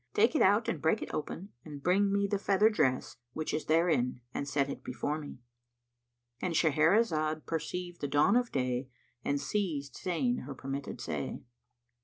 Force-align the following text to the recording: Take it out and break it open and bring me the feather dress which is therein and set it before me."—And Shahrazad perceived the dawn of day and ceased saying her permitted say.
Take 0.15 0.35
it 0.35 0.41
out 0.41 0.67
and 0.67 0.81
break 0.81 1.03
it 1.03 1.13
open 1.13 1.49
and 1.63 1.83
bring 1.83 2.11
me 2.11 2.25
the 2.25 2.39
feather 2.39 2.71
dress 2.71 3.17
which 3.33 3.53
is 3.53 3.65
therein 3.65 4.19
and 4.33 4.47
set 4.47 4.67
it 4.67 4.83
before 4.83 5.19
me."—And 5.19 6.55
Shahrazad 6.55 7.45
perceived 7.45 8.01
the 8.01 8.07
dawn 8.07 8.35
of 8.35 8.51
day 8.51 8.89
and 9.23 9.39
ceased 9.39 9.95
saying 9.95 10.37
her 10.37 10.55
permitted 10.55 10.99
say. 11.01 11.43